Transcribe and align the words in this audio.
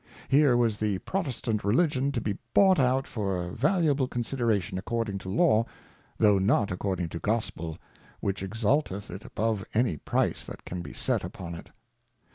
Here 0.29 0.57
was 0.57 0.77
the 0.77 0.97
Protestant 0.97 1.63
Religion 1.63 2.11
to 2.13 2.19
be 2.19 2.39
bought 2.55 2.79
out 2.79 3.05
for 3.05 3.43
a 3.45 3.51
valuable 3.53 4.07
Consideration 4.07 4.79
according 4.79 5.19
to 5.19 5.29
Law, 5.29 5.65
though 6.17 6.39
not 6.39 6.71
according 6.71 7.09
to 7.09 7.19
Gospel, 7.19 7.77
which 8.19 8.41
exalteth 8.41 9.11
it 9.11 9.25
above 9.25 9.63
any 9.75 9.97
Price 9.97 10.43
that 10.45 10.65
can 10.65 10.81
be 10.81 10.91
set 10.93 11.23
upon 11.23 11.53
it. 11.53 11.69